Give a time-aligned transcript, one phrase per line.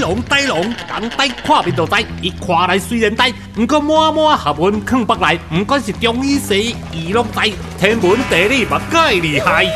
[0.00, 9.66] 龙呆龙，人呆看面就呆，伊看来虽然呆，不过满满学问藏北来，不管是中医西医，伊拢知，天文地理嘛介厉害。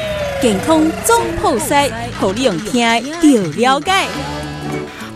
[0.40, 2.82] 健康总铺塞，互你用听
[3.22, 4.06] 就了解。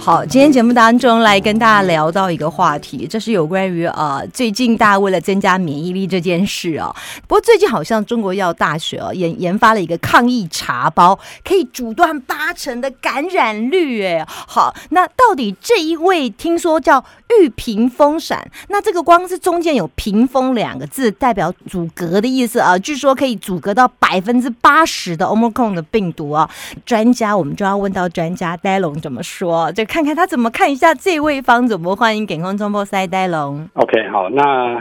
[0.09, 6.97] 好，今天节目当中来跟大家聊到一个话题，这是有关于呃最近大家为了增加免疫力这件事哦。
[7.27, 14.03] 不过最近好像中国药大学哦研研发了一个抗疫茶包，可以阻断八成的感染率。
[14.03, 17.05] 哎，好，那到底这一位听说叫
[17.43, 22.79] 玉屏风散，那这个光是中间有屏风两个字，代表阻隔的意思啊。
[22.79, 26.49] 据说可以阻隔到百分之八十的 omicron 的病毒啊。
[26.87, 29.98] 专家我们就要问到专家呆龙怎么说，就看。
[29.99, 33.69] 看看他怎么看一下这位方怎么欢迎给空中波塞呆龙。
[33.75, 34.79] OK，好，那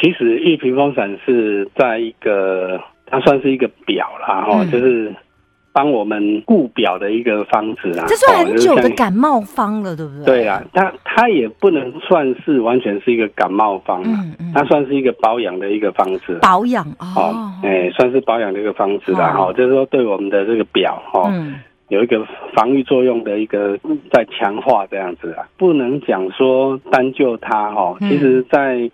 [0.00, 5.12] 其实玉屏风散是在一个，它算是一个表啦，哈，就是
[5.72, 8.04] 帮我们固表的一个方子啊。
[8.06, 10.24] 这算很久的感冒方了，对不对？
[10.24, 16.38] 对啊，它它也不能算是完全是一个感冒方嗯嗯，它算是一个保养的一个方子。
[16.40, 21.28] 保养哦，哎，算是保养的一个方子啦，哈，就是说对我们的这个表哈。
[21.88, 23.78] 有一个防御作用的一个
[24.12, 27.96] 在强化这样子啊，不能讲说单就它哈。
[28.00, 28.90] 其实，在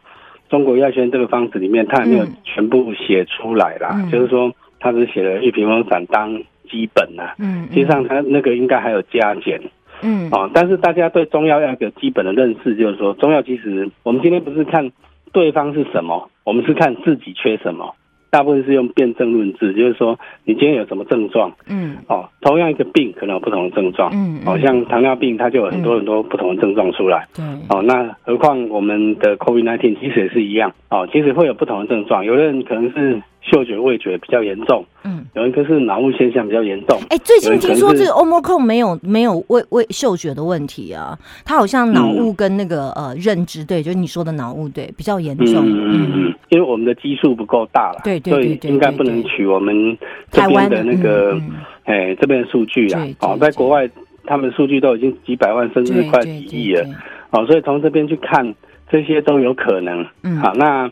[0.49, 4.01] 中国药学这个方子里面，它还没有全部写出来啦。
[4.13, 7.35] 就是说，它只写了玉屏风散当基本呐。
[7.39, 9.61] 嗯，实际上它那个应该还有加减。
[10.03, 14.93] 嗯，哦，但是大家对中药要有个基本的认识，就是说，中药其实我们今天不是看
[15.33, 17.95] 对方是什么，我们是看自己缺什么。
[18.35, 33.23] 大部分是用辩证论治，就是说你今天有什么症状，嗯，哦，同样一个病可能有不同的症状，嗯，哦，像糖尿病它就有很多很多不同的症状出来，对，哦，那何况我们的 COVID-19 其实也是一样，哦，其实会有不同的症状，有的人可能是。
[33.45, 36.99] 嗅觉、味觉比较严重，嗯，有一个是脑雾现象比较严重。
[37.11, 45.63] 哎，最近听说这个 Omicron 没有没有味味嗅觉的问题啊，它好像脑雾跟那个呃认知对，就是你说的脑雾对比较严重。
[45.63, 49.97] 嗯嗯嗯，因为我们的基数不够大了，对对对，应该不能取我们
[50.31, 51.39] 这边的那个
[51.85, 53.07] 哎这边的数据啊。
[53.21, 53.87] 哦，在国外
[54.25, 56.87] 他们数据都已经几百万甚至快几亿了，
[57.31, 58.55] 哦，所以从这边去看
[58.91, 60.07] 这些都有可能。
[60.23, 60.91] 嗯，好那。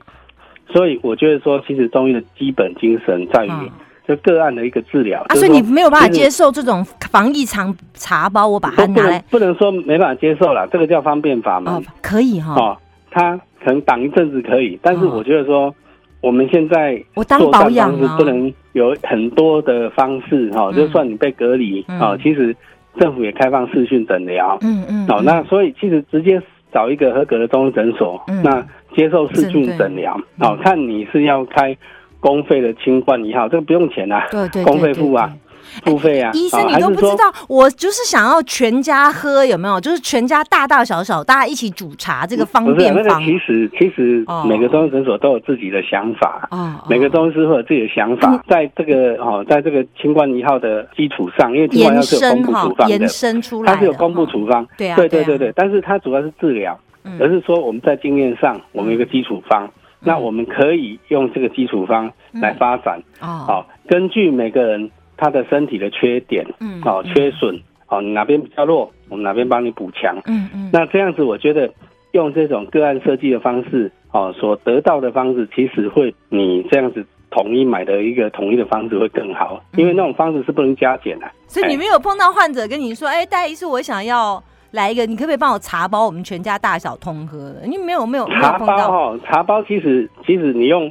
[0.73, 3.51] 所以我觉得说，其实中医的基本精神在于
[4.09, 5.25] 就个案的一个治疗。
[5.29, 11.75] 啊，所以你没有办法接受这种防疫茶茶包，我把它拿来，不能说没办法接受了，这个叫方便法嘛。
[11.75, 12.55] 哦，可以哈。
[12.55, 12.77] 哦，
[13.11, 15.73] 它可能挡一阵子可以，但是我觉得说，
[16.21, 22.57] 我们现在我当保养是不能有很多的方式哈，就算你被隔离啊，其实
[22.99, 24.59] 政府也开放视讯诊疗。
[24.63, 25.07] 嗯嗯。
[25.09, 28.67] 哦，那所以其实直接找一个合格的中医诊所，那。
[28.95, 31.75] 接受视讯诊疗，好看你是要开
[32.21, 35.33] 公费的清冠一号，这个不用钱啊，对对，公费付啊。
[35.85, 36.31] 付费啊！
[36.35, 39.81] 医生，你都不知道，我就是想要全家喝，有没有？
[39.81, 43.23] 就是全家大大小小大家一起煮茶，这个方便方。
[43.25, 56.79] 其实其实每个中医诊所都有自己的想法啊，每个中医师会有自己的想法，在这个哦，在这个清冠一号的基础上，因为清冠一号是有公布处方的，延伸出来，它是有公布处方，对啊，对对对对，但是它主要是治疗，
[57.19, 59.69] 而是说我们在经验上，我们有个基础方，
[60.01, 64.91] 那我们可以用这个基础方来发展哦，好，根据每个人。
[65.23, 67.57] 他的身体的缺点，嗯，哦，缺损，
[67.87, 71.73] 哦，你哪边比较弱，我们哪边帮你补强，嗯嗯，那这样子，我觉得
[72.11, 81.31] 用这种个案设计的方式，哦，所得到的方式，其实会你这样子统一买的一个统一的方式会更好，因为那种方式是不能加减的。
[81.47, 87.61] 所以你没有碰到患者跟你说，哎，戴医师，我想要来一个，你可不可以帮我茶包，我们全家大小通喝的？
[87.65, 90.91] 你没有没有茶包哈，茶包其实其实你用。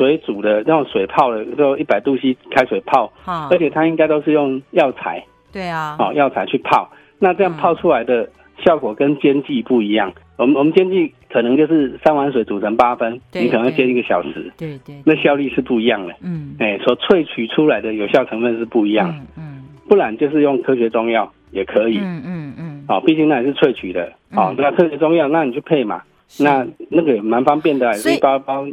[0.00, 3.12] 水煮的那种水泡的，就一百度 C 开水泡，
[3.50, 5.22] 而且它应该都是用药材，
[5.52, 8.26] 对啊，哦药材去泡，那这样泡出来的
[8.64, 10.10] 效果跟煎剂不一样。
[10.38, 16.14] 我们我们煎剂可能就是三碗水煮成八分，你可能要煎一个小时，对对，那效率是不一样的。
[16.22, 19.14] 嗯，哎，所萃取出来的有效成分是不一样。
[19.36, 21.98] 嗯，不然就是用科学中药也可以。
[21.98, 24.10] 嗯嗯嗯，哦，毕竟那也是萃取的。
[24.34, 26.02] 哦，那科学中药，那你就配嘛，
[26.38, 28.66] 那那个也蛮方便的，一包包。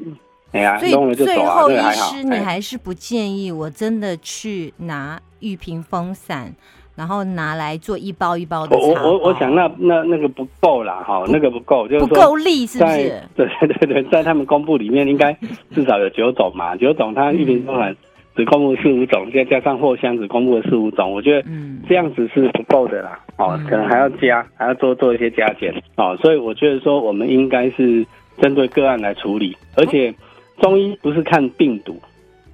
[0.54, 6.54] 哎呀，所以最后医师，你还是不建议我真的去拿玉屏风散，
[6.96, 13.22] 然后拿来做一包一包的我我我想那那那个不够啦，哈，那个不够，就是不够力，是不是？
[13.36, 15.38] 对对对对，在他们公布里面应该
[15.76, 17.96] 至少有九种嘛，九种，它玉屏风散
[18.36, 21.48] 只公布四五种，再加上货箱只公布了四五种，我觉得
[21.90, 28.06] 这样子是不够的啦，哦，可能还要加，还要多做一些加减，哦，所以我觉得说我们应该是
[28.42, 30.16] 针对个案来处理，而且。
[30.60, 32.00] 中医不是看病毒，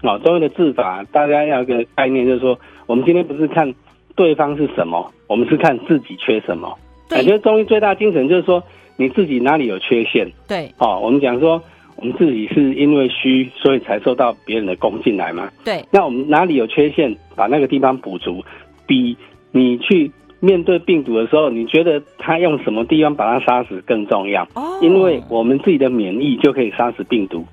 [0.01, 3.73] 哦，中医的治法，大家要一个概念，就是说，我们今天不是看
[4.15, 6.77] 对方是什么，我们是看自己缺什么。
[7.09, 8.63] 感觉得中医最大精神就是说
[8.97, 11.61] 你自己哪里有缺陷，对，哦，我们讲说
[11.95, 15.49] 我们自己是因为虚，所以才受到别人的攻进来嘛。
[15.63, 18.43] 对，那我们哪里有缺陷，把那个地方补足，
[18.85, 19.15] 比
[19.51, 24.43] 你去面对病毒的时候，你觉得他用什么地方把它杀死更重要？
[24.55, 27.45] 哦，因为我们自己的免疫就可以杀死病毒。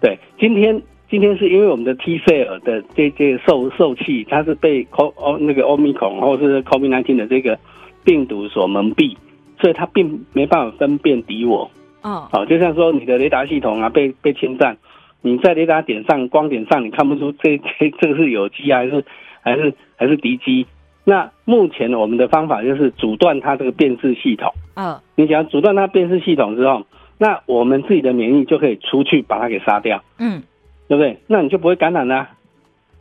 [0.00, 0.80] 对，今天
[1.10, 7.58] 今天是因为我们的 T 塞尔的这这个受受气，它是被 CO 哦那个欧米孔或是 COVID nineteen 的这个
[8.04, 9.16] 病毒所蒙蔽，
[9.60, 11.68] 所以它并没办法分辨敌我。
[12.02, 14.76] 哦，好，就像说你的雷达系统啊被被侵占，
[15.20, 19.04] 你在雷达点上光点上你看不出这这这个是有机还是
[19.40, 20.66] 还是还是敌机。
[21.04, 24.52] 那目前我们的方法就是阻断它这个辨识系统。
[24.76, 26.86] 嗯，你只要阻断它辨识系统之后。
[27.18, 30.42] 那我们自己的免疫就可以出去把它给杀掉，嗯，
[30.88, 31.18] 对不对？
[31.26, 32.28] 那你就不会感染了，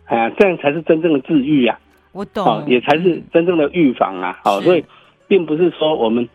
[0.06, 1.80] 哎呀，这样才是真正的治愈呀。
[2.12, 4.40] 我懂，也才是真正的预防啊。
[4.44, 4.84] 好，所以
[5.28, 6.28] 并不是说我们。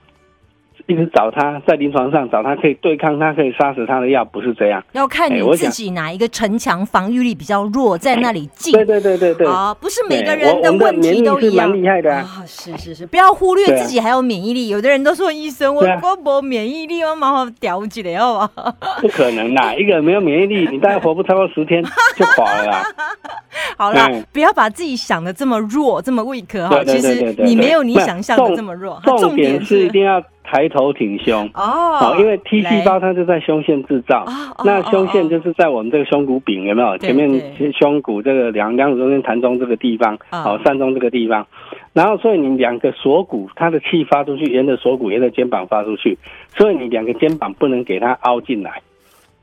[0.86, 4.82] 一直找他在临床上找他可以对抗他可以杀死他的药，不是这样。
[4.92, 8.72] 要看你自己哪一个城墙防御力比较弱，在那里进。
[8.72, 9.46] 对对对对对。
[9.46, 11.68] 啊，不是每个人的问题都一样。
[11.68, 12.44] 蛮厉害的啊。
[12.46, 14.68] 是是是，不要忽略自己还有免疫力。
[14.68, 15.84] 有的人都说医生，我
[16.24, 18.74] 我没免疫力，我蛮好屌起来，好吧？
[19.00, 21.82] 不可能啦，一个人没有免疫力，你大概活不超过十天
[22.16, 22.86] 就垮了啦。
[23.82, 26.84] 好啦，不要把自己想的这么弱，这么 weak 哈。
[26.84, 29.00] 其实你没有你想象的这么弱。
[29.18, 30.22] 重点是一定要。
[30.44, 34.26] 抬头挺胸哦，因为 T 细胞它就在胸腺制造，
[34.62, 36.98] 那胸腺就是在我们这个胸骨柄有没有？
[36.98, 41.46] 前面胸骨这个两两骨中间弹中这个地方，好膻中这个地方，
[41.94, 46.18] 然后所以你两个锁骨它的气发出去，沿着锁骨沿着肩膀发出去，
[46.54, 48.82] 所以你两个肩膀不能给它凹进来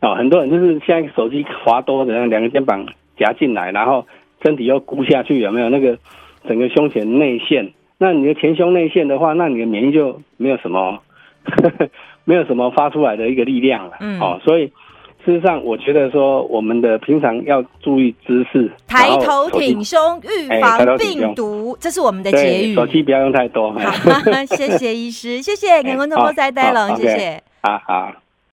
[0.01, 0.13] 哦。
[0.13, 2.85] 很多人就是现在手机滑多的，两个肩膀
[3.17, 4.05] 夹进来，然后
[4.43, 5.97] 身体又箍下去，有没有那个
[6.47, 7.73] 整个胸前内陷？
[7.97, 10.99] 那你的前胸内陷的话，那你的免疫就没有什么，
[12.23, 13.97] 没有什么发出来的一个力量了。
[13.99, 14.67] 嗯，哦，所以
[15.25, 22.73] 事实上，我觉得说我们的平常要注意姿势，抬头挺胸，预防病毒，这是我们的结语。
[22.73, 23.75] 手机不要用太多。
[24.55, 27.43] 谢谢医师，谢谢，感恩多波塞呆龙，谢谢。
[27.61, 28.28] 啊好。